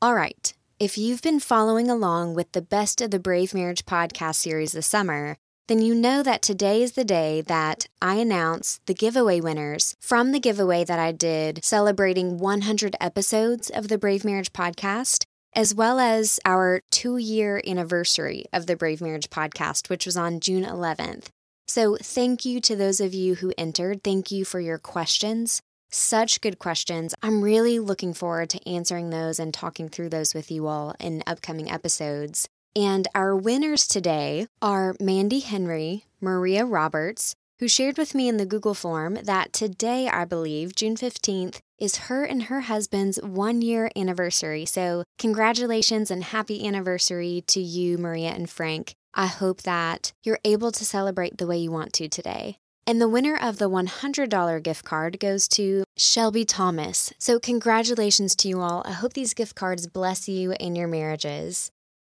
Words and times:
All 0.00 0.14
right, 0.14 0.54
if 0.78 0.96
you've 0.96 1.22
been 1.22 1.40
following 1.40 1.90
along 1.90 2.34
with 2.34 2.52
the 2.52 2.62
Best 2.62 3.00
of 3.00 3.10
the 3.10 3.18
Brave 3.18 3.52
Marriage 3.52 3.84
podcast 3.84 4.36
series 4.36 4.70
this 4.70 4.86
summer, 4.86 5.36
then 5.66 5.82
you 5.82 5.92
know 5.92 6.22
that 6.22 6.40
today 6.40 6.84
is 6.84 6.92
the 6.92 7.04
day 7.04 7.40
that 7.40 7.88
I 8.00 8.14
announce 8.14 8.78
the 8.86 8.94
giveaway 8.94 9.40
winners 9.40 9.96
from 9.98 10.30
the 10.30 10.38
giveaway 10.38 10.84
that 10.84 11.00
I 11.00 11.10
did 11.10 11.64
celebrating 11.64 12.38
100 12.38 12.94
episodes 13.00 13.70
of 13.70 13.88
the 13.88 13.98
Brave 13.98 14.24
Marriage 14.24 14.52
podcast, 14.52 15.24
as 15.52 15.74
well 15.74 15.98
as 15.98 16.38
our 16.44 16.80
two 16.92 17.16
year 17.16 17.60
anniversary 17.66 18.44
of 18.52 18.66
the 18.66 18.76
Brave 18.76 19.00
Marriage 19.00 19.30
podcast, 19.30 19.90
which 19.90 20.06
was 20.06 20.16
on 20.16 20.38
June 20.38 20.64
11th. 20.64 21.26
So, 21.66 21.96
thank 22.00 22.44
you 22.44 22.60
to 22.60 22.76
those 22.76 23.00
of 23.00 23.14
you 23.14 23.34
who 23.34 23.52
entered. 23.58 24.04
Thank 24.04 24.30
you 24.30 24.44
for 24.44 24.60
your 24.60 24.78
questions. 24.78 25.60
Such 25.90 26.42
good 26.42 26.58
questions. 26.58 27.14
I'm 27.22 27.42
really 27.42 27.78
looking 27.78 28.12
forward 28.12 28.50
to 28.50 28.68
answering 28.68 29.08
those 29.08 29.38
and 29.38 29.54
talking 29.54 29.88
through 29.88 30.10
those 30.10 30.34
with 30.34 30.50
you 30.50 30.66
all 30.66 30.94
in 31.00 31.22
upcoming 31.26 31.70
episodes. 31.70 32.46
And 32.76 33.08
our 33.14 33.34
winners 33.34 33.86
today 33.86 34.48
are 34.60 34.94
Mandy 35.00 35.40
Henry, 35.40 36.04
Maria 36.20 36.66
Roberts, 36.66 37.34
who 37.58 37.68
shared 37.68 37.96
with 37.96 38.14
me 38.14 38.28
in 38.28 38.36
the 38.36 38.44
Google 38.44 38.74
form 38.74 39.18
that 39.24 39.54
today, 39.54 40.08
I 40.08 40.26
believe, 40.26 40.74
June 40.74 40.94
15th, 40.94 41.58
is 41.78 41.96
her 41.96 42.22
and 42.22 42.44
her 42.44 42.60
husband's 42.60 43.18
one 43.22 43.62
year 43.62 43.90
anniversary. 43.96 44.66
So, 44.66 45.04
congratulations 45.18 46.10
and 46.10 46.22
happy 46.22 46.66
anniversary 46.66 47.42
to 47.46 47.60
you, 47.60 47.96
Maria 47.96 48.30
and 48.30 48.48
Frank. 48.50 48.94
I 49.14 49.26
hope 49.26 49.62
that 49.62 50.12
you're 50.22 50.40
able 50.44 50.70
to 50.72 50.84
celebrate 50.84 51.38
the 51.38 51.46
way 51.46 51.56
you 51.56 51.72
want 51.72 51.94
to 51.94 52.08
today. 52.08 52.58
And 52.88 53.02
the 53.02 53.06
winner 53.06 53.36
of 53.36 53.58
the 53.58 53.68
$100 53.68 54.62
gift 54.62 54.82
card 54.82 55.20
goes 55.20 55.46
to 55.48 55.84
Shelby 55.98 56.46
Thomas. 56.46 57.12
So, 57.18 57.38
congratulations 57.38 58.34
to 58.36 58.48
you 58.48 58.62
all. 58.62 58.82
I 58.86 58.92
hope 58.92 59.12
these 59.12 59.34
gift 59.34 59.54
cards 59.54 59.86
bless 59.86 60.26
you 60.26 60.52
and 60.52 60.74
your 60.74 60.88
marriages. 60.88 61.70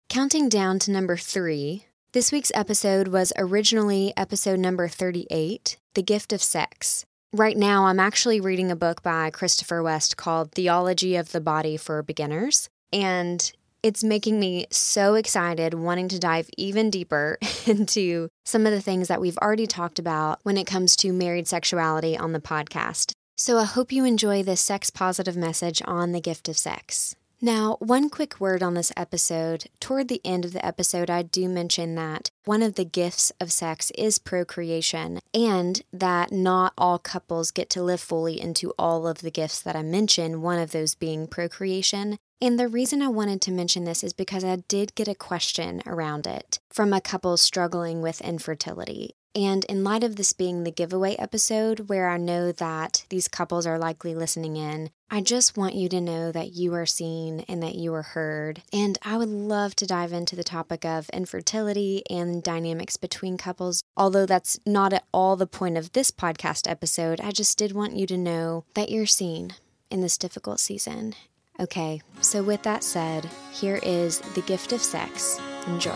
Counting 0.09 0.49
down 0.49 0.79
to 0.79 0.91
number 0.91 1.15
three, 1.15 1.85
this 2.13 2.31
week's 2.31 2.51
episode 2.55 3.09
was 3.09 3.31
originally 3.37 4.13
episode 4.17 4.57
number 4.57 4.87
38 4.87 5.77
The 5.93 6.01
Gift 6.01 6.33
of 6.33 6.41
Sex. 6.41 7.05
Right 7.31 7.55
now, 7.55 7.85
I'm 7.85 7.99
actually 7.99 8.41
reading 8.41 8.71
a 8.71 8.75
book 8.75 9.03
by 9.03 9.29
Christopher 9.29 9.83
West 9.83 10.17
called 10.17 10.53
Theology 10.53 11.15
of 11.17 11.33
the 11.33 11.41
Body 11.41 11.77
for 11.77 12.01
Beginners. 12.01 12.67
And 12.91 13.53
it's 13.83 14.03
making 14.03 14.39
me 14.39 14.65
so 14.71 15.15
excited, 15.15 15.73
wanting 15.73 16.07
to 16.07 16.17
dive 16.17 16.49
even 16.57 16.89
deeper 16.89 17.37
into 17.67 18.29
some 18.45 18.65
of 18.65 18.71
the 18.71 18.81
things 18.81 19.09
that 19.09 19.21
we've 19.21 19.37
already 19.37 19.67
talked 19.67 19.99
about 19.99 20.39
when 20.43 20.57
it 20.57 20.65
comes 20.65 20.95
to 20.95 21.11
married 21.11 21.47
sexuality 21.47 22.17
on 22.17 22.31
the 22.31 22.39
podcast. 22.39 23.11
So 23.35 23.57
I 23.57 23.65
hope 23.65 23.91
you 23.91 24.05
enjoy 24.05 24.41
this 24.41 24.61
sex 24.61 24.89
positive 24.89 25.35
message 25.35 25.81
on 25.85 26.13
the 26.13 26.21
gift 26.21 26.47
of 26.47 26.57
sex. 26.57 27.15
Now, 27.41 27.75
one 27.79 28.09
quick 28.09 28.39
word 28.39 28.63
on 28.63 28.73
this 28.73 28.93
episode. 28.95 29.65
Toward 29.81 30.07
the 30.07 30.21
end 30.23 30.45
of 30.45 30.53
the 30.53 30.65
episode, 30.65 31.09
I 31.09 31.23
do 31.23 31.49
mention 31.49 31.95
that 31.95 32.29
one 32.45 32.61
of 32.61 32.75
the 32.75 32.85
gifts 32.85 33.33
of 33.41 33.51
sex 33.51 33.91
is 33.97 34.17
procreation, 34.17 35.19
and 35.33 35.81
that 35.91 36.31
not 36.31 36.71
all 36.77 36.99
couples 36.99 37.51
get 37.51 37.69
to 37.71 37.83
live 37.83 37.99
fully 37.99 38.39
into 38.39 38.73
all 38.79 39.05
of 39.05 39.17
the 39.17 39.29
gifts 39.29 39.61
that 39.61 39.75
I 39.75 39.81
mention, 39.81 40.41
one 40.41 40.57
of 40.57 40.71
those 40.71 40.95
being 40.95 41.27
procreation. 41.27 42.17
And 42.43 42.59
the 42.59 42.67
reason 42.67 43.01
I 43.01 43.07
wanted 43.07 43.39
to 43.43 43.53
mention 43.53 43.85
this 43.85 44.03
is 44.03 44.11
because 44.11 44.43
I 44.43 44.57
did 44.57 44.95
get 44.95 45.07
a 45.07 45.15
question 45.15 45.81
around 45.85 46.27
it 46.27 46.59
from 46.69 46.91
a 46.91 46.99
couple 46.99 47.37
struggling 47.37 48.01
with 48.01 48.19
infertility. 48.19 49.15
And 49.33 49.63
in 49.63 49.85
light 49.85 50.03
of 50.03 50.17
this 50.17 50.33
being 50.33 50.65
the 50.65 50.69
giveaway 50.69 51.15
episode, 51.15 51.87
where 51.87 52.09
I 52.09 52.17
know 52.17 52.51
that 52.51 53.05
these 53.07 53.29
couples 53.29 53.65
are 53.65 53.79
likely 53.79 54.13
listening 54.13 54.57
in, 54.57 54.89
I 55.09 55.21
just 55.21 55.55
want 55.55 55.75
you 55.75 55.87
to 55.87 56.01
know 56.01 56.33
that 56.33 56.51
you 56.51 56.73
are 56.73 56.85
seen 56.85 57.45
and 57.47 57.63
that 57.63 57.75
you 57.75 57.93
are 57.93 58.01
heard. 58.01 58.61
And 58.73 58.97
I 59.03 59.15
would 59.15 59.29
love 59.29 59.73
to 59.77 59.87
dive 59.87 60.11
into 60.11 60.35
the 60.35 60.43
topic 60.43 60.83
of 60.83 61.09
infertility 61.11 62.03
and 62.09 62.43
dynamics 62.43 62.97
between 62.97 63.37
couples. 63.37 63.83
Although 63.95 64.25
that's 64.25 64.59
not 64.65 64.91
at 64.91 65.05
all 65.13 65.37
the 65.37 65.47
point 65.47 65.77
of 65.77 65.93
this 65.93 66.11
podcast 66.11 66.69
episode, 66.69 67.21
I 67.21 67.31
just 67.31 67.57
did 67.57 67.71
want 67.71 67.95
you 67.95 68.05
to 68.07 68.17
know 68.17 68.65
that 68.73 68.91
you're 68.91 69.05
seen 69.05 69.53
in 69.89 70.01
this 70.01 70.17
difficult 70.17 70.59
season. 70.59 71.15
Okay, 71.63 72.01
so 72.19 72.43
with 72.43 72.61
that 72.63 72.83
said, 72.83 73.29
here 73.53 73.79
is 73.83 74.19
the 74.35 74.41
gift 74.41 74.73
of 74.73 74.81
sex. 74.81 75.39
Enjoy. 75.67 75.91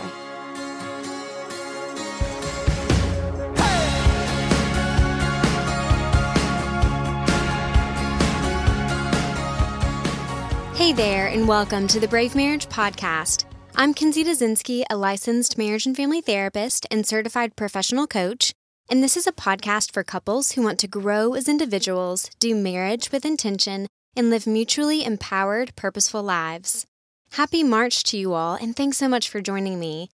Hey 10.74 10.94
there, 10.94 11.26
and 11.26 11.46
welcome 11.46 11.86
to 11.88 12.00
the 12.00 12.08
Brave 12.08 12.34
Marriage 12.34 12.66
Podcast. 12.70 13.44
I'm 13.76 13.92
Kinsey 13.92 14.24
Dazinski, 14.24 14.84
a 14.88 14.96
licensed 14.96 15.58
marriage 15.58 15.84
and 15.84 15.94
family 15.94 16.22
therapist 16.22 16.86
and 16.90 17.06
certified 17.06 17.56
professional 17.56 18.06
coach, 18.06 18.54
and 18.90 19.02
this 19.02 19.18
is 19.18 19.26
a 19.26 19.32
podcast 19.32 19.92
for 19.92 20.02
couples 20.02 20.52
who 20.52 20.62
want 20.62 20.78
to 20.78 20.88
grow 20.88 21.34
as 21.34 21.46
individuals, 21.46 22.30
do 22.38 22.54
marriage 22.54 23.12
with 23.12 23.26
intention, 23.26 23.86
and 24.18 24.30
live 24.30 24.48
mutually 24.48 25.04
empowered, 25.04 25.74
purposeful 25.76 26.24
lives. 26.24 26.86
Happy 27.32 27.62
March 27.62 28.02
to 28.02 28.18
you 28.18 28.32
all, 28.32 28.56
and 28.56 28.74
thanks 28.74 28.98
so 28.98 29.08
much 29.08 29.28
for 29.28 29.40
joining 29.40 29.78
me. 29.78 30.10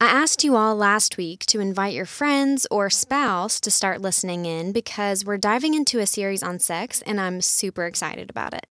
I 0.00 0.06
asked 0.06 0.44
you 0.44 0.54
all 0.54 0.76
last 0.76 1.16
week 1.16 1.44
to 1.46 1.58
invite 1.58 1.92
your 1.92 2.06
friends 2.06 2.68
or 2.70 2.88
spouse 2.88 3.58
to 3.60 3.70
start 3.72 4.00
listening 4.00 4.46
in 4.46 4.70
because 4.70 5.24
we're 5.24 5.38
diving 5.38 5.74
into 5.74 5.98
a 5.98 6.06
series 6.06 6.42
on 6.42 6.60
sex, 6.60 7.02
and 7.02 7.20
I'm 7.20 7.40
super 7.40 7.84
excited 7.84 8.30
about 8.30 8.54
it. 8.54 8.64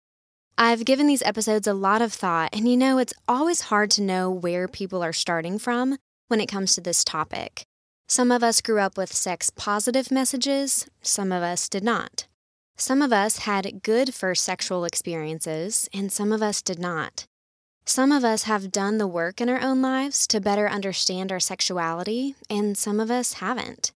I've 0.59 0.85
given 0.85 1.07
these 1.07 1.23
episodes 1.23 1.67
a 1.67 1.73
lot 1.73 2.03
of 2.03 2.13
thought, 2.13 2.51
and 2.53 2.69
you 2.69 2.77
know, 2.77 2.99
it's 2.99 3.15
always 3.27 3.63
hard 3.63 3.91
to 3.93 4.03
know 4.03 4.31
where 4.31 4.69
people 4.69 5.03
are 5.03 5.15
starting 5.15 5.59
from 5.59 5.97
when 6.29 6.41
it 6.41 6.47
comes 6.47 6.75
to 6.75 6.83
this 6.83 7.03
topic. 7.03 7.63
Some 8.07 8.31
of 8.31 8.43
us 8.43 8.61
grew 8.61 8.81
up 8.81 8.99
with 8.99 9.15
sex 9.15 9.49
positive 9.49 10.11
messages, 10.11 10.87
some 11.01 11.33
of 11.33 11.43
us 11.43 11.71
did 11.71 11.83
not. 11.83 12.27
Some 12.77 13.03
of 13.03 13.13
us 13.13 13.39
had 13.39 13.83
good 13.83 14.15
first 14.15 14.45
sexual 14.45 14.85
experiences, 14.85 15.89
and 15.95 16.11
some 16.11 16.33
of 16.33 16.43
us 16.43 16.61
did 16.61 16.79
not. 16.79 17.27
Some 17.87 18.11
of 18.11 18.25
us 18.25 18.45
have 18.45 18.73
done 18.73 18.99
the 18.99 19.07
work 19.07 19.41
in 19.41 19.49
our 19.49 19.61
own 19.61 19.81
lives 19.81 20.27
to 20.29 20.41
better 20.41 20.69
understand 20.69 21.31
our 21.31 21.39
sexuality, 21.39 22.35
and 22.51 22.77
some 22.77 22.99
of 22.99 23.11
us 23.11 23.35
haven't. 23.35 23.93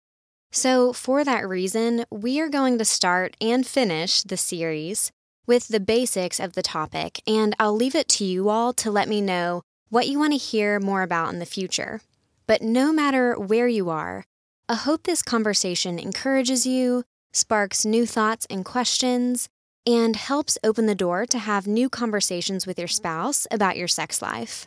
So, 0.53 0.93
for 0.93 1.25
that 1.25 1.49
reason, 1.49 2.05
we 2.11 2.39
are 2.41 2.49
going 2.49 2.77
to 2.79 2.85
start 2.85 3.37
and 3.41 3.67
finish 3.67 4.23
the 4.23 4.37
series 4.37 5.11
with 5.47 5.69
the 5.69 5.81
basics 5.81 6.39
of 6.39 6.53
the 6.53 6.63
topic, 6.63 7.23
and 7.27 7.55
I'll 7.59 7.75
leave 7.77 7.95
it 7.95 8.09
to 8.11 8.25
you 8.25 8.51
all 8.51 8.73
to 8.75 8.91
let 8.91 9.09
me 9.09 9.21
know 9.21 9.63
what 9.89 10.09
you 10.09 10.19
want 10.19 10.33
to 10.33 10.39
hear 10.39 10.81
more 10.81 11.03
about 11.03 11.33
in 11.33 11.39
the 11.39 11.47
future. 11.47 12.01
But 12.47 12.61
no 12.61 12.93
matter 12.93 13.39
where 13.39 13.69
you 13.69 13.89
are, 13.89 14.25
I 14.69 14.75
hope 14.75 15.05
this 15.05 15.23
conversation 15.23 15.99
encourages 15.99 16.67
you, 16.67 17.05
sparks 17.37 17.85
new 17.85 18.07
thoughts 18.07 18.47
and 18.51 18.65
questions, 18.65 19.49
and 19.87 20.17
helps 20.17 20.59
open 20.65 20.87
the 20.87 20.95
door 20.95 21.27
to 21.27 21.39
have 21.39 21.67
new 21.67 21.89
conversations 21.89 22.67
with 22.67 22.79
your 22.79 22.89
spouse 22.89 23.47
about 23.51 23.77
your 23.77 23.89
sex 23.89 24.21
life. 24.21 24.67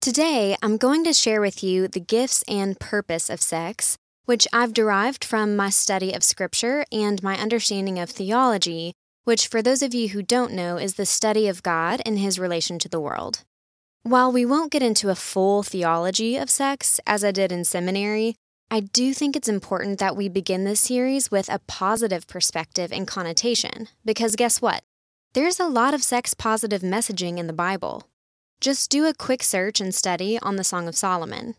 Today, 0.00 0.56
I'm 0.62 0.78
going 0.78 1.04
to 1.04 1.12
share 1.12 1.40
with 1.40 1.62
you 1.62 1.88
the 1.88 2.00
gifts 2.00 2.42
and 2.48 2.80
purpose 2.80 3.28
of 3.28 3.42
sex, 3.42 3.98
which 4.24 4.48
I've 4.52 4.72
derived 4.72 5.24
from 5.24 5.56
my 5.56 5.68
study 5.68 6.14
of 6.14 6.24
Scripture 6.24 6.84
and 6.90 7.22
my 7.22 7.36
understanding 7.36 7.98
of 7.98 8.08
theology 8.08 8.94
which, 9.24 9.46
for 9.46 9.62
those 9.62 9.82
of 9.82 9.94
you 9.94 10.08
who 10.08 10.22
don't 10.22 10.52
know, 10.52 10.76
is 10.76 10.94
the 10.94 11.06
study 11.06 11.46
of 11.46 11.62
God 11.62 12.02
and 12.04 12.18
his 12.18 12.38
relation 12.38 12.78
to 12.80 12.88
the 12.88 13.00
world. 13.00 13.44
While 14.02 14.32
we 14.32 14.46
won't 14.46 14.72
get 14.72 14.82
into 14.82 15.10
a 15.10 15.14
full 15.14 15.62
theology 15.62 16.36
of 16.36 16.50
sex, 16.50 17.00
as 17.06 17.22
I 17.22 17.30
did 17.30 17.52
in 17.52 17.64
seminary, 17.64 18.34
I 18.72 18.78
do 18.78 19.12
think 19.12 19.34
it's 19.34 19.48
important 19.48 19.98
that 19.98 20.16
we 20.16 20.28
begin 20.28 20.62
this 20.62 20.78
series 20.78 21.28
with 21.28 21.48
a 21.48 21.58
positive 21.66 22.28
perspective 22.28 22.92
and 22.92 23.04
connotation, 23.04 23.88
because 24.04 24.36
guess 24.36 24.62
what? 24.62 24.84
There's 25.34 25.58
a 25.58 25.66
lot 25.66 25.92
of 25.92 26.04
sex 26.04 26.34
positive 26.34 26.80
messaging 26.80 27.38
in 27.38 27.48
the 27.48 27.52
Bible. 27.52 28.06
Just 28.60 28.88
do 28.88 29.06
a 29.06 29.14
quick 29.14 29.42
search 29.42 29.80
and 29.80 29.92
study 29.92 30.38
on 30.40 30.54
the 30.54 30.62
Song 30.62 30.86
of 30.86 30.96
Solomon. 30.96 31.56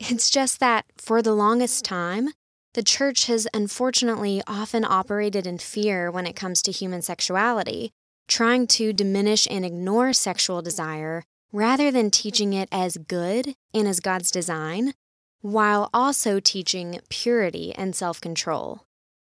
It's 0.00 0.30
just 0.30 0.58
that, 0.58 0.84
for 0.96 1.22
the 1.22 1.32
longest 1.32 1.84
time, 1.84 2.30
the 2.74 2.82
church 2.82 3.26
has 3.26 3.46
unfortunately 3.54 4.42
often 4.48 4.84
operated 4.84 5.46
in 5.46 5.58
fear 5.58 6.10
when 6.10 6.26
it 6.26 6.34
comes 6.34 6.60
to 6.62 6.72
human 6.72 7.02
sexuality, 7.02 7.92
trying 8.26 8.66
to 8.66 8.92
diminish 8.92 9.46
and 9.48 9.64
ignore 9.64 10.12
sexual 10.12 10.60
desire 10.60 11.22
rather 11.52 11.92
than 11.92 12.10
teaching 12.10 12.52
it 12.52 12.68
as 12.72 12.96
good 12.96 13.54
and 13.72 13.86
as 13.86 14.00
God's 14.00 14.32
design, 14.32 14.94
while 15.42 15.90
also 15.92 16.40
teaching 16.40 17.00
purity 17.10 17.74
and 17.74 17.94
self 17.94 18.20
control. 18.20 18.80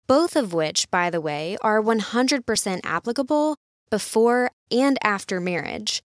Both 0.06 0.36
of 0.36 0.52
which, 0.52 0.90
by 0.90 1.10
the 1.10 1.20
way, 1.20 1.56
are 1.62 1.82
100% 1.82 2.80
applicable 2.84 3.56
before 3.90 4.50
and 4.70 4.98
after 5.02 5.40
marriage. 5.40 6.02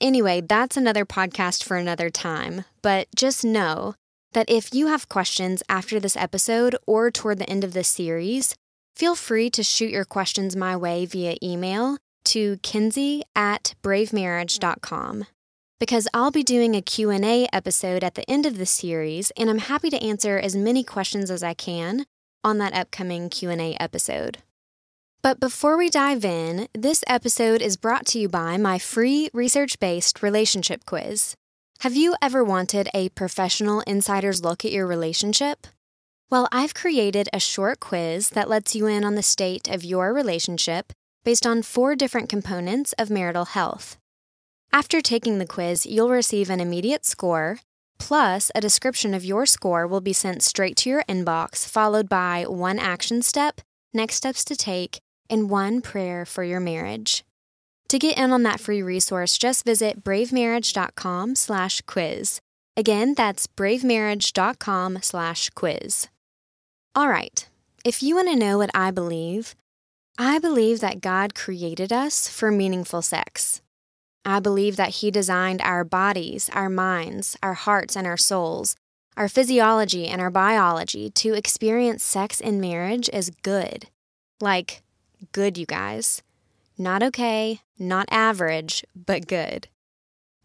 Anyway, 0.00 0.40
that's 0.40 0.76
another 0.76 1.04
podcast 1.04 1.62
for 1.62 1.76
another 1.76 2.10
time, 2.10 2.64
but 2.82 3.06
just 3.14 3.44
know 3.44 3.94
that 4.32 4.50
if 4.50 4.74
you 4.74 4.88
have 4.88 5.08
questions 5.08 5.62
after 5.68 6.00
this 6.00 6.16
episode 6.16 6.76
or 6.86 7.10
toward 7.10 7.38
the 7.38 7.48
end 7.48 7.62
of 7.62 7.72
this 7.72 7.88
series, 7.88 8.54
feel 8.96 9.14
free 9.14 9.48
to 9.50 9.62
shoot 9.62 9.90
your 9.90 10.04
questions 10.04 10.56
my 10.56 10.76
way 10.76 11.06
via 11.06 11.36
email 11.42 11.98
to 12.24 12.56
kinsey 12.62 13.22
at 13.36 13.74
bravemarriage.com 13.82 15.26
because 15.78 16.08
I'll 16.14 16.30
be 16.30 16.42
doing 16.42 16.74
a 16.74 16.82
Q&A 16.82 17.46
episode 17.52 18.04
at 18.04 18.14
the 18.14 18.28
end 18.30 18.46
of 18.46 18.58
the 18.58 18.66
series 18.66 19.30
and 19.36 19.50
I'm 19.50 19.58
happy 19.58 19.90
to 19.90 20.02
answer 20.02 20.38
as 20.38 20.56
many 20.56 20.84
questions 20.84 21.30
as 21.30 21.42
I 21.42 21.54
can 21.54 22.06
on 22.42 22.58
that 22.58 22.74
upcoming 22.74 23.28
Q&A 23.30 23.74
episode. 23.80 24.38
But 25.22 25.40
before 25.40 25.78
we 25.78 25.88
dive 25.88 26.24
in, 26.24 26.68
this 26.74 27.02
episode 27.06 27.62
is 27.62 27.78
brought 27.78 28.04
to 28.08 28.18
you 28.18 28.28
by 28.28 28.58
my 28.58 28.78
free 28.78 29.30
research-based 29.32 30.22
relationship 30.22 30.84
quiz. 30.84 31.34
Have 31.80 31.96
you 31.96 32.14
ever 32.20 32.44
wanted 32.44 32.88
a 32.94 33.08
professional 33.10 33.80
insider's 33.86 34.44
look 34.44 34.64
at 34.64 34.72
your 34.72 34.86
relationship? 34.86 35.66
Well, 36.30 36.48
I've 36.52 36.74
created 36.74 37.28
a 37.32 37.40
short 37.40 37.80
quiz 37.80 38.30
that 38.30 38.48
lets 38.48 38.74
you 38.74 38.86
in 38.86 39.04
on 39.04 39.14
the 39.14 39.22
state 39.22 39.68
of 39.68 39.84
your 39.84 40.12
relationship 40.12 40.92
based 41.24 41.46
on 41.46 41.62
four 41.62 41.96
different 41.96 42.28
components 42.28 42.92
of 42.98 43.08
marital 43.08 43.46
health. 43.46 43.96
After 44.74 45.00
taking 45.00 45.38
the 45.38 45.46
quiz, 45.46 45.86
you'll 45.86 46.10
receive 46.10 46.50
an 46.50 46.58
immediate 46.58 47.06
score, 47.06 47.60
plus, 48.00 48.50
a 48.56 48.60
description 48.60 49.14
of 49.14 49.24
your 49.24 49.46
score 49.46 49.86
will 49.86 50.00
be 50.00 50.12
sent 50.12 50.42
straight 50.42 50.76
to 50.78 50.90
your 50.90 51.04
inbox, 51.04 51.64
followed 51.64 52.08
by 52.08 52.44
one 52.48 52.80
action 52.80 53.22
step, 53.22 53.60
next 53.92 54.16
steps 54.16 54.44
to 54.46 54.56
take, 54.56 54.98
and 55.30 55.48
one 55.48 55.80
prayer 55.80 56.26
for 56.26 56.42
your 56.42 56.58
marriage. 56.58 57.22
To 57.86 58.00
get 58.00 58.18
in 58.18 58.32
on 58.32 58.42
that 58.42 58.58
free 58.58 58.82
resource, 58.82 59.38
just 59.38 59.64
visit 59.64 60.02
bravemarriage.com/quiz. 60.02 62.40
Again, 62.76 63.14
that's 63.14 63.46
bravemarriage.com/quiz. 63.46 66.08
All 66.96 67.08
right. 67.08 67.48
If 67.84 68.02
you 68.02 68.16
want 68.16 68.26
to 68.26 68.34
know 68.34 68.58
what 68.58 68.70
I 68.74 68.90
believe, 68.90 69.54
I 70.18 70.40
believe 70.40 70.80
that 70.80 71.00
God 71.00 71.36
created 71.36 71.92
us 71.92 72.26
for 72.26 72.50
meaningful 72.50 73.02
sex. 73.02 73.60
I 74.24 74.40
believe 74.40 74.76
that 74.76 74.96
He 74.96 75.10
designed 75.10 75.60
our 75.62 75.84
bodies, 75.84 76.50
our 76.52 76.68
minds, 76.68 77.36
our 77.42 77.54
hearts, 77.54 77.96
and 77.96 78.06
our 78.06 78.16
souls, 78.16 78.74
our 79.16 79.28
physiology, 79.28 80.06
and 80.06 80.20
our 80.20 80.30
biology 80.30 81.10
to 81.10 81.34
experience 81.34 82.02
sex 82.02 82.40
in 82.40 82.60
marriage 82.60 83.08
as 83.10 83.30
good. 83.42 83.86
Like, 84.40 84.82
good, 85.32 85.58
you 85.58 85.66
guys. 85.66 86.22
Not 86.76 87.02
okay, 87.02 87.60
not 87.78 88.08
average, 88.10 88.84
but 88.94 89.26
good. 89.26 89.68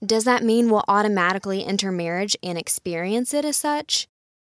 Does 0.06 0.24
that 0.26 0.44
mean 0.44 0.70
we'll 0.70 0.86
automatically 0.88 1.66
enter 1.66 1.92
marriage 1.92 2.38
and 2.44 2.58
experience 2.58 3.34
it 3.34 3.44
as 3.44 3.58
such? 3.58 4.08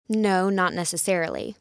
No, 0.09 0.49
not 0.49 0.73
necessarily. 0.73 1.57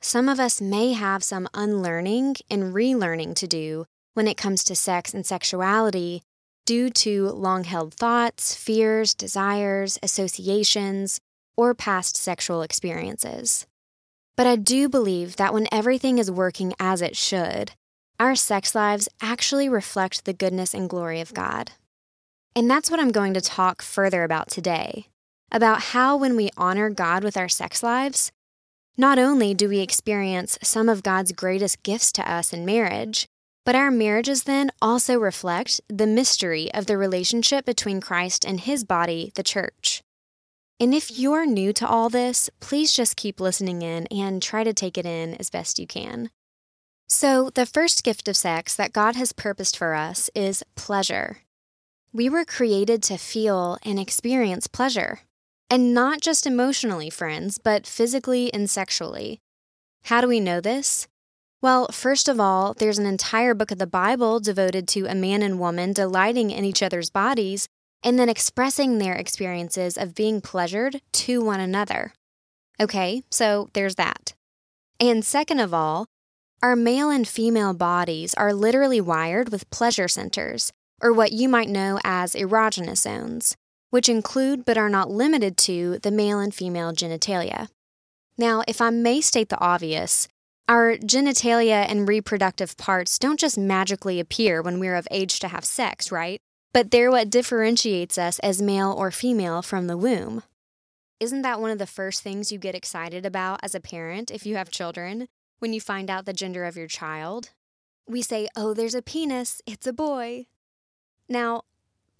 Some 0.00 0.28
of 0.28 0.40
us 0.40 0.60
may 0.60 0.92
have 0.92 1.22
some 1.22 1.48
unlearning 1.52 2.36
and 2.50 2.74
relearning 2.74 3.34
to 3.36 3.46
do 3.46 3.86
when 4.14 4.26
it 4.26 4.36
comes 4.36 4.64
to 4.64 4.74
sex 4.74 5.12
and 5.12 5.26
sexuality 5.26 6.22
due 6.66 6.90
to 6.90 7.28
long 7.30 7.64
held 7.64 7.94
thoughts, 7.94 8.54
fears, 8.54 9.14
desires, 9.14 9.98
associations, 10.02 11.20
or 11.56 11.74
past 11.74 12.16
sexual 12.16 12.62
experiences. 12.62 13.66
But 14.36 14.46
I 14.46 14.56
do 14.56 14.88
believe 14.88 15.36
that 15.36 15.52
when 15.52 15.68
everything 15.70 16.18
is 16.18 16.30
working 16.30 16.72
as 16.78 17.02
it 17.02 17.16
should, 17.16 17.72
our 18.18 18.34
sex 18.34 18.74
lives 18.74 19.08
actually 19.20 19.68
reflect 19.68 20.24
the 20.24 20.32
goodness 20.32 20.74
and 20.74 20.88
glory 20.88 21.20
of 21.20 21.34
God. 21.34 21.72
And 22.54 22.70
that's 22.70 22.90
what 22.90 23.00
I'm 23.00 23.12
going 23.12 23.34
to 23.34 23.40
talk 23.40 23.82
further 23.82 24.24
about 24.24 24.50
today 24.50 25.06
about 25.52 25.82
how, 25.82 26.16
when 26.16 26.36
we 26.36 26.50
honor 26.56 26.90
God 26.90 27.24
with 27.24 27.36
our 27.36 27.48
sex 27.48 27.82
lives, 27.82 28.30
not 28.96 29.18
only 29.18 29.54
do 29.54 29.68
we 29.68 29.80
experience 29.80 30.58
some 30.62 30.88
of 30.88 31.02
God's 31.02 31.32
greatest 31.32 31.82
gifts 31.82 32.12
to 32.12 32.30
us 32.30 32.52
in 32.52 32.64
marriage, 32.64 33.26
but 33.70 33.76
our 33.76 33.92
marriages 33.92 34.42
then 34.42 34.68
also 34.82 35.16
reflect 35.16 35.80
the 35.86 36.04
mystery 36.04 36.74
of 36.74 36.86
the 36.86 36.98
relationship 36.98 37.64
between 37.64 38.00
Christ 38.00 38.44
and 38.44 38.58
his 38.58 38.82
body, 38.82 39.30
the 39.36 39.44
church. 39.44 40.02
And 40.80 40.92
if 40.92 41.16
you're 41.16 41.46
new 41.46 41.72
to 41.74 41.86
all 41.86 42.08
this, 42.08 42.50
please 42.58 42.92
just 42.92 43.14
keep 43.14 43.38
listening 43.38 43.82
in 43.82 44.08
and 44.08 44.42
try 44.42 44.64
to 44.64 44.74
take 44.74 44.98
it 44.98 45.06
in 45.06 45.36
as 45.36 45.50
best 45.50 45.78
you 45.78 45.86
can. 45.86 46.30
So, 47.08 47.48
the 47.50 47.64
first 47.64 48.02
gift 48.02 48.26
of 48.26 48.36
sex 48.36 48.74
that 48.74 48.92
God 48.92 49.14
has 49.14 49.32
purposed 49.32 49.76
for 49.76 49.94
us 49.94 50.30
is 50.34 50.64
pleasure. 50.74 51.42
We 52.12 52.28
were 52.28 52.44
created 52.44 53.04
to 53.04 53.18
feel 53.18 53.78
and 53.84 54.00
experience 54.00 54.66
pleasure. 54.66 55.20
And 55.70 55.94
not 55.94 56.20
just 56.20 56.44
emotionally, 56.44 57.08
friends, 57.08 57.58
but 57.58 57.86
physically 57.86 58.52
and 58.52 58.68
sexually. 58.68 59.38
How 60.06 60.20
do 60.20 60.26
we 60.26 60.40
know 60.40 60.60
this? 60.60 61.06
Well, 61.62 61.88
first 61.88 62.28
of 62.28 62.40
all, 62.40 62.74
there's 62.74 62.98
an 62.98 63.06
entire 63.06 63.54
book 63.54 63.70
of 63.70 63.78
the 63.78 63.86
Bible 63.86 64.40
devoted 64.40 64.88
to 64.88 65.06
a 65.06 65.14
man 65.14 65.42
and 65.42 65.60
woman 65.60 65.92
delighting 65.92 66.50
in 66.50 66.64
each 66.64 66.82
other's 66.82 67.10
bodies 67.10 67.68
and 68.02 68.18
then 68.18 68.28
expressing 68.28 68.98
their 68.98 69.14
experiences 69.14 69.98
of 69.98 70.14
being 70.14 70.40
pleasured 70.40 71.02
to 71.12 71.42
one 71.42 71.60
another. 71.60 72.14
Okay, 72.80 73.22
so 73.30 73.68
there's 73.74 73.96
that. 73.96 74.32
And 74.98 75.24
second 75.24 75.60
of 75.60 75.74
all, 75.74 76.06
our 76.62 76.76
male 76.76 77.10
and 77.10 77.28
female 77.28 77.74
bodies 77.74 78.32
are 78.34 78.54
literally 78.54 79.00
wired 79.00 79.50
with 79.50 79.68
pleasure 79.70 80.08
centers, 80.08 80.72
or 81.02 81.12
what 81.12 81.32
you 81.32 81.48
might 81.48 81.68
know 81.68 81.98
as 82.04 82.34
erogenous 82.34 82.98
zones 82.98 83.56
which 83.90 84.08
include 84.08 84.64
but 84.64 84.78
are 84.78 84.88
not 84.88 85.10
limited 85.10 85.56
to 85.56 85.98
the 86.02 86.10
male 86.10 86.38
and 86.38 86.54
female 86.54 86.92
genitalia. 86.92 87.68
Now, 88.38 88.62
if 88.66 88.80
I 88.80 88.90
may 88.90 89.20
state 89.20 89.50
the 89.50 89.60
obvious, 89.60 90.28
our 90.68 90.96
genitalia 90.96 91.84
and 91.88 92.08
reproductive 92.08 92.76
parts 92.76 93.18
don't 93.18 93.40
just 93.40 93.58
magically 93.58 94.20
appear 94.20 94.62
when 94.62 94.78
we're 94.78 94.94
of 94.94 95.08
age 95.10 95.38
to 95.40 95.48
have 95.48 95.64
sex, 95.64 96.12
right? 96.12 96.40
But 96.72 96.90
they're 96.90 97.10
what 97.10 97.30
differentiates 97.30 98.18
us 98.18 98.38
as 98.40 98.62
male 98.62 98.92
or 98.92 99.10
female 99.10 99.62
from 99.62 99.86
the 99.86 99.96
womb. 99.96 100.42
Isn't 101.18 101.42
that 101.42 101.60
one 101.60 101.70
of 101.70 101.78
the 101.78 101.86
first 101.86 102.22
things 102.22 102.52
you 102.52 102.58
get 102.58 102.74
excited 102.74 103.26
about 103.26 103.60
as 103.62 103.74
a 103.74 103.80
parent 103.80 104.30
if 104.30 104.46
you 104.46 104.56
have 104.56 104.70
children, 104.70 105.26
when 105.58 105.72
you 105.72 105.80
find 105.80 106.08
out 106.08 106.24
the 106.24 106.32
gender 106.32 106.64
of 106.64 106.76
your 106.76 106.86
child? 106.86 107.50
We 108.06 108.22
say, 108.22 108.48
oh, 108.56 108.74
there's 108.74 108.94
a 108.94 109.02
penis, 109.02 109.60
it's 109.66 109.86
a 109.86 109.92
boy. 109.92 110.46
Now, 111.28 111.62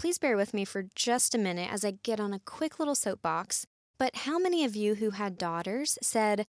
Please 0.01 0.17
bear 0.17 0.35
with 0.35 0.55
me 0.55 0.65
for 0.65 0.87
just 0.95 1.35
a 1.35 1.39
minute 1.39 1.71
as 1.71 1.85
I 1.85 1.91
get 2.03 2.19
on 2.21 2.33
a 2.33 2.39
quick 2.39 2.79
little 2.79 2.95
soapbox. 2.95 3.67
But 3.99 4.17
how 4.17 4.39
many 4.39 4.65
of 4.65 4.75
you 4.75 4.95
who 4.95 5.11
had 5.11 5.37
daughters 5.37 5.99
said, 6.01 6.47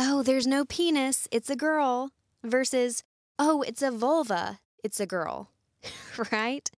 Oh, 0.00 0.22
there's 0.22 0.46
no 0.46 0.64
penis, 0.64 1.26
it's 1.32 1.50
a 1.50 1.56
girl, 1.56 2.10
versus, 2.44 3.02
Oh, 3.36 3.62
it's 3.62 3.82
a 3.82 3.90
vulva, 3.90 4.60
it's 4.84 5.00
a 5.00 5.06
girl, 5.06 5.50
right? 6.32 6.70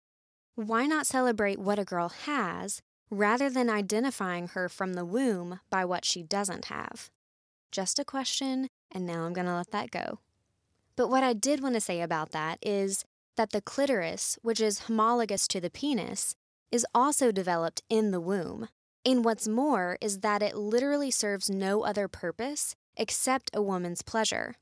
Why 0.56 0.86
not 0.86 1.06
celebrate 1.06 1.60
what 1.60 1.80
a 1.80 1.84
girl 1.84 2.08
has 2.10 2.82
rather 3.12 3.50
than 3.50 3.70
identifying 3.70 4.48
her 4.50 4.70
from 4.70 4.94
the 4.94 5.04
womb 5.04 5.60
by 5.70 5.84
what 5.84 6.06
she 6.06 6.24
doesn't 6.24 6.66
have? 6.66 7.10
Just 7.74 8.00
a 8.00 8.06
question, 8.06 8.70
and 8.90 9.06
now 9.06 9.26
I'm 9.26 9.34
going 9.34 9.48
to 9.48 9.56
let 9.56 9.72
that 9.72 9.92
go. 9.92 10.20
But 10.96 11.10
what 11.10 11.24
I 11.24 11.34
did 11.34 11.62
want 11.62 11.76
to 11.76 11.82
say 11.82 12.00
about 12.00 12.32
that 12.32 12.58
is 12.62 13.04
that 13.36 13.52
the 13.52 13.62
clitoris, 13.62 14.38
which 14.42 14.62
is 14.62 14.80
homologous 14.88 15.46
to 15.50 15.60
the 15.60 15.70
penis, 15.70 16.36
is 16.72 16.86
also 16.96 17.34
developed 17.34 17.82
in 17.90 18.12
the 18.12 18.22
womb. 18.22 18.70
And 19.06 19.26
what's 19.26 19.48
more 19.48 19.98
is 20.00 20.20
that 20.20 20.42
it 20.42 20.56
literally 20.56 21.12
serves 21.12 21.50
no 21.50 21.84
other 21.84 22.08
purpose 22.08 22.76
except 22.98 23.50
a 23.54 23.62
woman's 23.62 24.02
pleasure. 24.02 24.56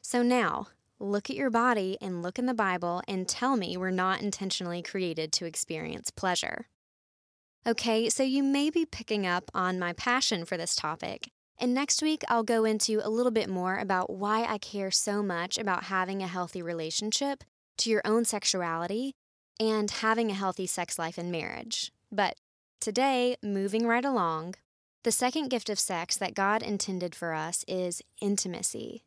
So 0.00 0.22
now, 0.22 0.68
look 0.98 1.30
at 1.30 1.36
your 1.36 1.50
body 1.50 1.96
and 2.00 2.22
look 2.22 2.38
in 2.38 2.46
the 2.46 2.54
Bible 2.54 3.02
and 3.06 3.28
tell 3.28 3.56
me 3.56 3.76
we're 3.76 3.90
not 3.90 4.22
intentionally 4.22 4.82
created 4.82 5.32
to 5.32 5.44
experience 5.44 6.10
pleasure. 6.10 6.66
Okay, 7.66 8.08
so 8.08 8.22
you 8.22 8.42
may 8.42 8.70
be 8.70 8.86
picking 8.86 9.26
up 9.26 9.50
on 9.54 9.78
my 9.78 9.92
passion 9.92 10.44
for 10.44 10.56
this 10.56 10.74
topic, 10.74 11.30
and 11.58 11.74
next 11.74 12.02
week 12.02 12.22
I'll 12.28 12.44
go 12.44 12.64
into 12.64 13.00
a 13.04 13.10
little 13.10 13.32
bit 13.32 13.48
more 13.48 13.76
about 13.76 14.10
why 14.10 14.44
I 14.44 14.58
care 14.58 14.90
so 14.90 15.22
much 15.22 15.58
about 15.58 15.84
having 15.84 16.22
a 16.22 16.28
healthy 16.28 16.62
relationship 16.62 17.44
to 17.78 17.90
your 17.90 18.02
own 18.04 18.24
sexuality 18.24 19.14
and 19.60 19.90
having 19.90 20.30
a 20.30 20.34
healthy 20.34 20.66
sex 20.66 20.98
life 20.98 21.18
in 21.18 21.30
marriage. 21.30 21.92
But 22.10 22.36
today, 22.80 23.36
moving 23.42 23.86
right 23.86 24.04
along, 24.04 24.54
the 25.04 25.12
second 25.12 25.48
gift 25.48 25.70
of 25.70 25.78
sex 25.78 26.16
that 26.16 26.34
God 26.34 26.62
intended 26.62 27.14
for 27.14 27.32
us 27.32 27.64
is 27.68 28.02
intimacy. 28.20 29.04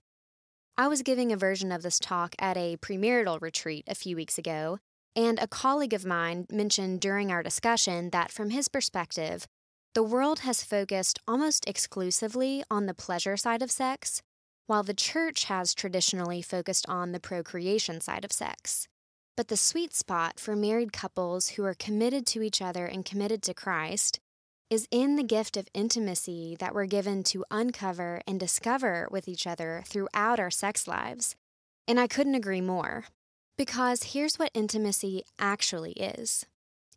I 0.77 0.88
was 0.88 1.01
giving 1.01 1.31
a 1.31 1.38
version 1.38 1.71
of 1.71 1.83
this 1.83 2.00
talk 2.00 2.33
at 2.39 2.57
a 2.57 2.77
premarital 2.77 3.41
retreat 3.41 3.83
a 3.88 3.95
few 3.95 4.15
weeks 4.15 4.38
ago, 4.38 4.79
and 5.15 5.38
a 5.39 5.48
colleague 5.48 5.93
of 5.93 6.05
mine 6.05 6.48
mentioned 6.50 7.01
during 7.01 7.31
our 7.31 7.43
discussion 7.43 8.10
that 8.12 8.31
from 8.31 8.51
his 8.51 8.69
perspective, 8.69 9.48
the 9.93 10.01
world 10.01 10.39
has 10.39 10.63
focused 10.63 11.19
almost 11.27 11.67
exclusively 11.67 12.63
on 12.71 12.86
the 12.86 12.93
pleasure 12.93 13.36
side 13.36 13.62
of 13.62 13.69
sex, 13.69 14.21
while 14.67 14.83
the 14.83 14.93
church 14.93 15.45
has 15.45 15.74
traditionally 15.74 16.41
focused 16.41 16.88
on 16.88 17.12
the 17.12 17.19
procreation 17.19 18.00
side 18.00 18.24
of 18.24 18.31
sex. 18.31 18.88
But 19.36 19.50
the 19.50 19.57
sweet 19.57 19.93
spot 19.93 20.39
for 20.39 20.55
married 20.55 20.93
couples 20.93 21.50
who 21.50 21.65
are 21.65 21.74
committed 21.74 22.25
to 22.27 22.41
each 22.41 22.62
other 22.62 22.86
and 22.86 23.03
committed 23.03 23.41
to 23.43 23.53
Christ 23.53 24.21
is 24.71 24.87
in 24.89 25.17
the 25.17 25.23
gift 25.23 25.57
of 25.57 25.67
intimacy 25.73 26.55
that 26.57 26.73
we're 26.73 26.85
given 26.85 27.23
to 27.23 27.43
uncover 27.51 28.21
and 28.25 28.39
discover 28.39 29.05
with 29.11 29.27
each 29.27 29.45
other 29.45 29.83
throughout 29.85 30.39
our 30.39 30.49
sex 30.49 30.87
lives. 30.87 31.35
And 31.89 31.99
I 31.99 32.07
couldn't 32.07 32.35
agree 32.35 32.61
more. 32.61 33.03
Because 33.57 34.13
here's 34.13 34.39
what 34.39 34.49
intimacy 34.53 35.23
actually 35.37 35.91
is 35.91 36.45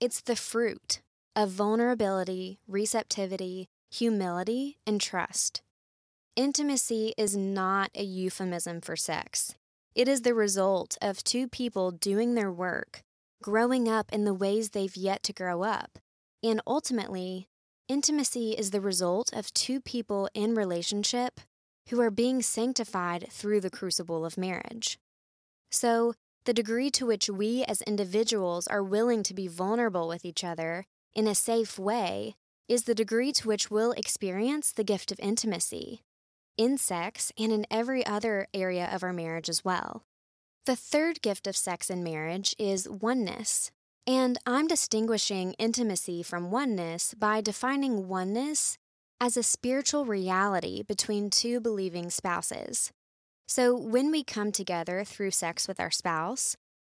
it's 0.00 0.20
the 0.20 0.36
fruit 0.36 1.00
of 1.34 1.50
vulnerability, 1.50 2.60
receptivity, 2.68 3.66
humility, 3.90 4.78
and 4.86 5.00
trust. 5.00 5.60
Intimacy 6.36 7.12
is 7.18 7.36
not 7.36 7.90
a 7.96 8.04
euphemism 8.04 8.80
for 8.82 8.94
sex. 8.94 9.56
It 9.96 10.06
is 10.06 10.22
the 10.22 10.32
result 10.32 10.96
of 11.02 11.24
two 11.24 11.48
people 11.48 11.90
doing 11.90 12.34
their 12.34 12.52
work, 12.52 13.02
growing 13.42 13.88
up 13.88 14.12
in 14.12 14.24
the 14.24 14.34
ways 14.34 14.70
they've 14.70 14.96
yet 14.96 15.24
to 15.24 15.32
grow 15.32 15.64
up, 15.64 15.98
and 16.42 16.60
ultimately, 16.66 17.48
intimacy 17.88 18.52
is 18.52 18.70
the 18.70 18.80
result 18.80 19.32
of 19.32 19.52
two 19.54 19.80
people 19.80 20.28
in 20.34 20.54
relationship 20.54 21.40
who 21.90 22.00
are 22.00 22.10
being 22.10 22.42
sanctified 22.42 23.26
through 23.30 23.60
the 23.60 23.70
crucible 23.70 24.24
of 24.24 24.38
marriage. 24.38 24.98
So, 25.70 26.14
the 26.44 26.54
degree 26.54 26.90
to 26.90 27.06
which 27.06 27.30
we 27.30 27.64
as 27.64 27.80
individuals 27.82 28.66
are 28.66 28.82
willing 28.82 29.22
to 29.22 29.34
be 29.34 29.48
vulnerable 29.48 30.08
with 30.08 30.24
each 30.24 30.44
other 30.44 30.84
in 31.14 31.26
a 31.26 31.34
safe 31.34 31.78
way 31.78 32.34
is 32.68 32.84
the 32.84 32.94
degree 32.94 33.32
to 33.32 33.48
which 33.48 33.70
we'll 33.70 33.92
experience 33.92 34.72
the 34.72 34.84
gift 34.84 35.12
of 35.12 35.20
intimacy 35.20 36.02
in 36.56 36.78
sex 36.78 37.32
and 37.38 37.52
in 37.52 37.66
every 37.70 38.04
other 38.06 38.46
area 38.54 38.88
of 38.92 39.02
our 39.02 39.12
marriage 39.12 39.48
as 39.48 39.64
well. 39.64 40.04
The 40.66 40.76
third 40.76 41.20
gift 41.20 41.46
of 41.46 41.56
sex 41.56 41.90
in 41.90 42.02
marriage 42.02 42.54
is 42.58 42.88
oneness. 42.88 43.70
And 44.06 44.38
I'm 44.44 44.68
distinguishing 44.68 45.54
intimacy 45.54 46.22
from 46.22 46.50
oneness 46.50 47.14
by 47.14 47.40
defining 47.40 48.06
oneness 48.06 48.76
as 49.18 49.36
a 49.36 49.42
spiritual 49.42 50.04
reality 50.04 50.82
between 50.82 51.30
two 51.30 51.58
believing 51.58 52.10
spouses. 52.10 52.92
So, 53.48 53.74
when 53.74 54.10
we 54.10 54.22
come 54.22 54.52
together 54.52 55.04
through 55.04 55.30
sex 55.30 55.66
with 55.66 55.80
our 55.80 55.90
spouse, 55.90 56.56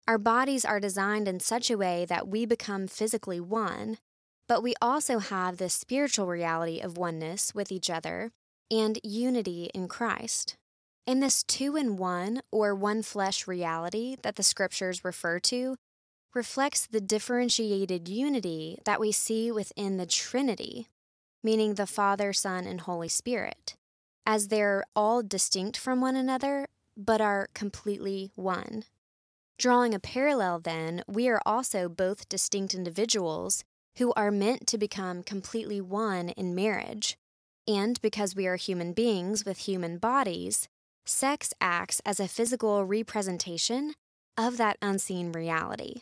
our 0.07 0.17
bodies 0.17 0.65
are 0.65 0.79
designed 0.79 1.27
in 1.27 1.39
such 1.39 1.69
a 1.69 1.77
way 1.77 2.05
that 2.05 2.27
we 2.27 2.45
become 2.45 2.87
physically 2.87 3.39
one, 3.39 3.97
but 4.47 4.63
we 4.63 4.73
also 4.81 5.19
have 5.19 5.57
the 5.57 5.69
spiritual 5.69 6.27
reality 6.27 6.79
of 6.79 6.97
oneness 6.97 7.53
with 7.53 7.71
each 7.71 7.89
other 7.89 8.31
and 8.71 8.99
unity 9.03 9.69
in 9.75 9.87
Christ. 9.87 10.55
In 11.05 11.19
this 11.19 11.43
two 11.43 11.75
in 11.75 11.97
one 11.97 12.41
or 12.51 12.73
one 12.73 13.03
flesh 13.03 13.47
reality 13.47 14.15
that 14.23 14.37
the 14.37 14.43
scriptures 14.43 15.05
refer 15.05 15.39
to 15.41 15.75
reflects 16.35 16.85
the 16.85 17.01
differentiated 17.01 18.07
unity 18.07 18.77
that 18.85 18.99
we 18.99 19.11
see 19.11 19.51
within 19.51 19.97
the 19.97 20.05
Trinity, 20.05 20.89
meaning 21.43 21.73
the 21.75 21.87
Father, 21.87 22.33
Son, 22.33 22.67
and 22.67 22.81
Holy 22.81 23.07
Spirit, 23.07 23.75
as 24.25 24.49
they're 24.49 24.83
all 24.95 25.23
distinct 25.23 25.77
from 25.77 26.01
one 26.01 26.15
another 26.15 26.67
but 26.97 27.21
are 27.21 27.49
completely 27.53 28.31
one. 28.35 28.83
Drawing 29.57 29.93
a 29.93 29.99
parallel, 29.99 30.59
then, 30.59 31.03
we 31.07 31.27
are 31.27 31.41
also 31.45 31.87
both 31.89 32.29
distinct 32.29 32.73
individuals 32.73 33.63
who 33.97 34.11
are 34.13 34.31
meant 34.31 34.67
to 34.67 34.77
become 34.77 35.23
completely 35.23 35.79
one 35.79 36.29
in 36.29 36.55
marriage, 36.55 37.17
and 37.67 38.01
because 38.01 38.35
we 38.35 38.47
are 38.47 38.57
human 38.57 38.93
beings 38.93 39.45
with 39.45 39.59
human 39.59 39.97
bodies, 39.97 40.67
sex 41.05 41.53
acts 41.61 42.01
as 42.05 42.19
a 42.19 42.27
physical 42.27 42.85
representation 42.85 43.93
of 44.37 44.57
that 44.57 44.77
unseen 44.81 45.31
reality. 45.31 46.01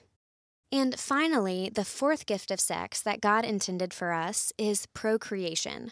And 0.73 0.99
finally, 0.99 1.69
the 1.69 1.85
fourth 1.85 2.25
gift 2.25 2.49
of 2.49 2.59
sex 2.59 2.99
that 3.03 3.21
God 3.21 3.45
intended 3.45 3.93
for 3.93 4.11
us 4.11 4.51
is 4.57 4.87
procreation. 4.87 5.91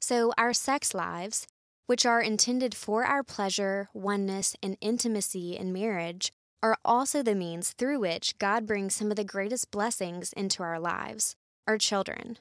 So, 0.00 0.32
our 0.38 0.52
sex 0.52 0.94
lives, 0.94 1.48
which 1.88 2.06
are 2.06 2.20
intended 2.20 2.72
for 2.72 3.04
our 3.04 3.24
pleasure, 3.24 3.88
oneness, 3.92 4.54
and 4.62 4.76
intimacy 4.80 5.56
in 5.56 5.72
marriage, 5.72 6.30
are 6.62 6.78
also 6.84 7.20
the 7.20 7.34
means 7.34 7.72
through 7.72 7.98
which 7.98 8.38
God 8.38 8.64
brings 8.64 8.94
some 8.94 9.10
of 9.10 9.16
the 9.16 9.24
greatest 9.24 9.72
blessings 9.72 10.32
into 10.34 10.62
our 10.62 10.78
lives, 10.78 11.34
our 11.66 11.76
children. 11.76 12.38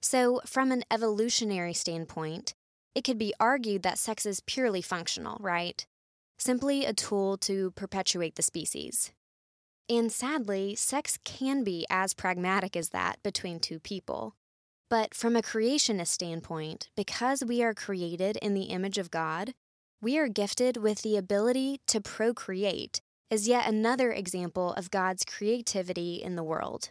So, 0.00 0.42
from 0.46 0.70
an 0.70 0.84
evolutionary 0.92 1.74
standpoint, 1.74 2.54
it 2.94 3.02
could 3.02 3.18
be 3.18 3.34
argued 3.40 3.82
that 3.82 3.98
sex 3.98 4.24
is 4.26 4.38
purely 4.46 4.80
functional, 4.80 5.38
right? 5.40 5.84
Simply 6.38 6.84
a 6.84 6.92
tool 6.92 7.36
to 7.38 7.72
perpetuate 7.72 8.36
the 8.36 8.42
species. 8.42 9.10
And 9.88 10.10
sadly, 10.10 10.74
sex 10.74 11.18
can 11.24 11.62
be 11.62 11.86
as 11.90 12.14
pragmatic 12.14 12.76
as 12.76 12.90
that 12.90 13.22
between 13.22 13.60
two 13.60 13.78
people. 13.78 14.34
But 14.88 15.14
from 15.14 15.36
a 15.36 15.42
creationist 15.42 16.08
standpoint, 16.08 16.88
because 16.96 17.44
we 17.44 17.62
are 17.62 17.74
created 17.74 18.36
in 18.38 18.54
the 18.54 18.64
image 18.64 18.98
of 18.98 19.10
God, 19.10 19.54
we 20.00 20.18
are 20.18 20.28
gifted 20.28 20.76
with 20.76 21.02
the 21.02 21.16
ability 21.16 21.80
to 21.86 22.00
procreate 22.00 23.00
is 23.30 23.48
yet 23.48 23.66
another 23.66 24.12
example 24.12 24.72
of 24.74 24.90
God's 24.90 25.24
creativity 25.24 26.22
in 26.22 26.36
the 26.36 26.44
world. 26.44 26.90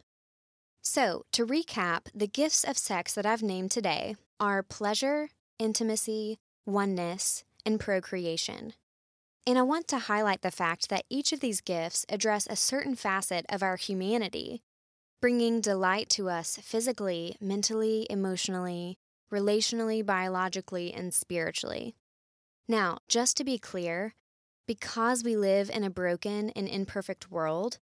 So, 0.81 1.23
to 1.31 1.45
recap, 1.45 2.07
the 2.13 2.27
gifts 2.27 2.63
of 2.65 2.77
sex 2.77 3.13
that 3.13 3.25
I've 3.25 3.43
named 3.43 3.71
today 3.71 4.15
are 4.39 4.61
pleasure, 4.61 5.29
intimacy, 5.57 6.39
oneness, 6.65 7.45
and 7.65 7.79
procreation. 7.79 8.73
And 9.45 9.57
I 9.57 9.61
want 9.61 9.87
to 9.89 9.99
highlight 9.99 10.41
the 10.41 10.51
fact 10.51 10.89
that 10.89 11.05
each 11.09 11.33
of 11.33 11.41
these 11.41 11.59
gifts 11.59 12.05
address 12.07 12.47
a 12.49 12.55
certain 12.55 12.95
facet 12.95 13.45
of 13.49 13.61
our 13.61 13.75
humanity, 13.75 14.61
bringing 15.21 15.59
delight 15.59 16.09
to 16.11 16.29
us 16.29 16.57
physically, 16.61 17.35
mentally, 17.41 18.07
emotionally, 18.09 18.97
relationally, 19.31 20.05
biologically, 20.05 20.93
and 20.93 21.13
spiritually. 21.13 21.93
Now, 22.69 22.99
just 23.09 23.35
to 23.37 23.43
be 23.43 23.57
clear, 23.57 24.13
because 24.65 25.23
we 25.23 25.35
live 25.35 25.69
in 25.69 25.83
a 25.83 25.89
broken 25.89 26.49
and 26.51 26.67
imperfect 26.67 27.29
world, 27.29 27.79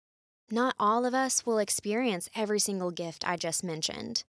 not 0.52 0.76
all 0.80 1.06
of 1.06 1.16
us 1.16 1.44
will 1.44 1.58
experience 1.58 2.30
every 2.36 2.60
single 2.60 2.92
gift 2.92 3.28
I 3.28 3.36
just 3.36 3.64
mentioned. 3.64 4.24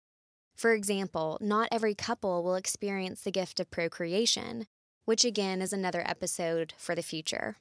For 0.55 0.71
example, 0.71 1.37
not 1.41 1.67
every 1.71 1.93
couple 1.93 2.41
will 2.41 2.55
experience 2.55 3.21
the 3.21 3.31
gift 3.31 3.59
of 3.59 3.69
procreation, 3.69 4.65
which 5.07 5.23
again 5.23 5.61
is 5.61 5.71
another 5.71 6.03
episode 6.05 6.73
for 6.77 6.93
the 6.93 7.01
future. 7.01 7.55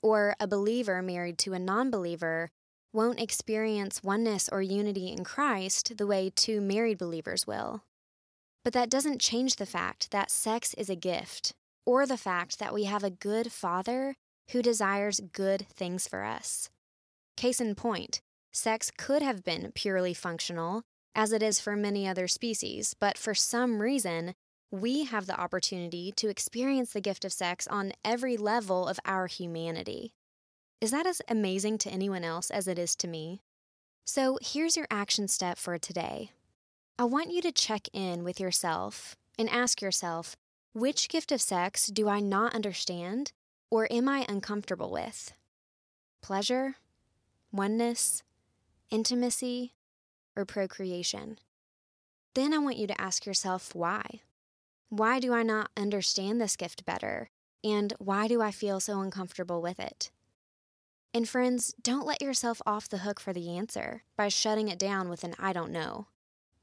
Or 0.00 0.36
a 0.38 0.46
believer 0.46 1.02
married 1.02 1.36
to 1.38 1.52
a 1.52 1.58
non 1.58 1.90
believer 1.90 2.50
won't 2.92 3.20
experience 3.20 4.04
oneness 4.04 4.48
or 4.48 4.62
unity 4.62 5.08
in 5.08 5.24
Christ 5.24 5.98
the 5.98 6.06
way 6.06 6.30
two 6.30 6.60
married 6.60 6.96
believers 6.96 7.48
will. 7.48 7.82
But 8.62 8.74
that 8.74 8.90
doesn't 8.90 9.20
change 9.20 9.56
the 9.56 9.66
fact 9.66 10.12
that 10.12 10.30
sex 10.30 10.72
is 10.74 10.88
a 10.88 10.94
gift, 10.94 11.52
or 11.84 12.06
the 12.06 12.16
fact 12.16 12.60
that 12.60 12.72
we 12.72 12.84
have 12.84 13.02
a 13.02 13.10
good 13.10 13.50
Father 13.50 14.14
who 14.52 14.62
desires 14.62 15.20
good 15.32 15.66
things 15.74 16.06
for 16.06 16.22
us. 16.22 16.70
Case 17.36 17.60
in 17.60 17.74
point, 17.74 18.20
sex 18.52 18.92
could 18.96 19.20
have 19.20 19.42
been 19.42 19.72
purely 19.74 20.14
functional, 20.14 20.82
as 21.12 21.32
it 21.32 21.42
is 21.42 21.58
for 21.58 21.74
many 21.74 22.06
other 22.06 22.28
species, 22.28 22.94
but 23.00 23.18
for 23.18 23.34
some 23.34 23.82
reason, 23.82 24.34
we 24.70 25.04
have 25.04 25.26
the 25.26 25.40
opportunity 25.40 26.12
to 26.16 26.28
experience 26.28 26.92
the 26.92 27.00
gift 27.00 27.24
of 27.24 27.32
sex 27.32 27.66
on 27.68 27.92
every 28.04 28.36
level 28.36 28.86
of 28.86 29.00
our 29.04 29.26
humanity. 29.26 30.12
Is 30.80 30.90
that 30.90 31.06
as 31.06 31.22
amazing 31.28 31.78
to 31.78 31.90
anyone 31.90 32.22
else 32.22 32.50
as 32.50 32.68
it 32.68 32.78
is 32.78 32.94
to 32.96 33.08
me? 33.08 33.40
So 34.04 34.38
here's 34.42 34.76
your 34.76 34.86
action 34.90 35.26
step 35.28 35.58
for 35.58 35.78
today. 35.78 36.32
I 36.98 37.04
want 37.04 37.32
you 37.32 37.40
to 37.42 37.52
check 37.52 37.88
in 37.92 38.24
with 38.24 38.40
yourself 38.40 39.16
and 39.38 39.48
ask 39.48 39.80
yourself 39.80 40.36
which 40.72 41.08
gift 41.08 41.32
of 41.32 41.40
sex 41.40 41.86
do 41.86 42.08
I 42.08 42.20
not 42.20 42.54
understand 42.54 43.32
or 43.70 43.90
am 43.90 44.08
I 44.08 44.26
uncomfortable 44.28 44.90
with? 44.90 45.32
Pleasure, 46.22 46.76
oneness, 47.52 48.22
intimacy, 48.90 49.74
or 50.36 50.44
procreation. 50.44 51.38
Then 52.34 52.52
I 52.52 52.58
want 52.58 52.76
you 52.76 52.86
to 52.86 53.00
ask 53.00 53.26
yourself 53.26 53.74
why. 53.74 54.20
Why 54.90 55.20
do 55.20 55.34
I 55.34 55.42
not 55.42 55.70
understand 55.76 56.40
this 56.40 56.56
gift 56.56 56.86
better? 56.86 57.28
And 57.62 57.92
why 57.98 58.26
do 58.26 58.40
I 58.40 58.50
feel 58.50 58.80
so 58.80 59.00
uncomfortable 59.00 59.60
with 59.60 59.78
it? 59.78 60.10
And 61.12 61.28
friends, 61.28 61.74
don't 61.82 62.06
let 62.06 62.22
yourself 62.22 62.62
off 62.64 62.88
the 62.88 62.98
hook 62.98 63.20
for 63.20 63.32
the 63.32 63.56
answer 63.56 64.02
by 64.16 64.28
shutting 64.28 64.68
it 64.68 64.78
down 64.78 65.08
with 65.08 65.24
an 65.24 65.34
I 65.38 65.52
don't 65.52 65.72
know. 65.72 66.06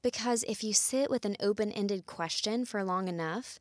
Because 0.01 0.43
if 0.47 0.63
you 0.63 0.73
sit 0.73 1.09
with 1.09 1.25
an 1.25 1.35
open 1.39 1.71
ended 1.71 2.05
question 2.05 2.65
for 2.65 2.83
long 2.83 3.07
enough, 3.07 3.59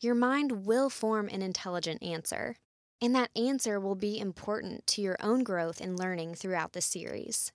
your 0.00 0.14
mind 0.14 0.64
will 0.64 0.88
form 0.88 1.28
an 1.28 1.42
intelligent 1.42 2.02
answer. 2.02 2.56
And 3.00 3.14
that 3.14 3.30
answer 3.36 3.78
will 3.78 3.94
be 3.94 4.18
important 4.18 4.86
to 4.88 5.02
your 5.02 5.16
own 5.20 5.44
growth 5.44 5.80
and 5.80 5.98
learning 5.98 6.34
throughout 6.34 6.72
the 6.72 6.80
series. 6.80 7.52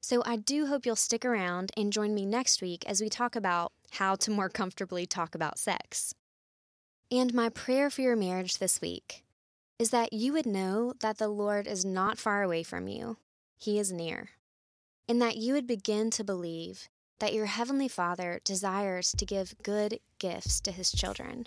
So 0.00 0.22
I 0.24 0.36
do 0.36 0.66
hope 0.66 0.86
you'll 0.86 0.96
stick 0.96 1.24
around 1.24 1.72
and 1.76 1.92
join 1.92 2.14
me 2.14 2.24
next 2.24 2.62
week 2.62 2.84
as 2.86 3.00
we 3.00 3.08
talk 3.08 3.34
about 3.34 3.72
how 3.92 4.14
to 4.16 4.30
more 4.30 4.48
comfortably 4.48 5.06
talk 5.06 5.34
about 5.34 5.58
sex. 5.58 6.14
And 7.10 7.34
my 7.34 7.48
prayer 7.48 7.90
for 7.90 8.02
your 8.02 8.16
marriage 8.16 8.58
this 8.58 8.80
week 8.80 9.24
is 9.78 9.90
that 9.90 10.12
you 10.12 10.32
would 10.32 10.46
know 10.46 10.92
that 11.00 11.18
the 11.18 11.28
Lord 11.28 11.66
is 11.66 11.84
not 11.84 12.18
far 12.18 12.42
away 12.42 12.62
from 12.62 12.88
you, 12.88 13.18
He 13.58 13.78
is 13.78 13.92
near. 13.92 14.30
And 15.08 15.20
that 15.22 15.36
you 15.36 15.54
would 15.54 15.66
begin 15.66 16.10
to 16.10 16.24
believe 16.24 16.88
that 17.20 17.32
your 17.32 17.46
Heavenly 17.46 17.88
Father 17.88 18.40
desires 18.44 19.12
to 19.16 19.24
give 19.24 19.54
good 19.62 20.00
gifts 20.18 20.60
to 20.62 20.72
His 20.72 20.90
children. 20.90 21.46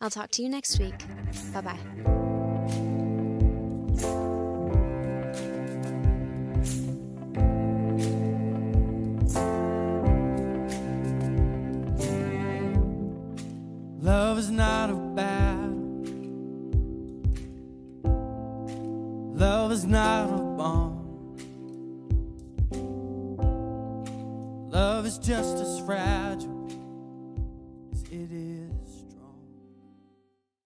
I'll 0.00 0.10
talk 0.10 0.30
to 0.32 0.42
you 0.42 0.48
next 0.48 0.78
week. 0.78 1.04
Bye 1.52 1.60
bye. 1.62 2.97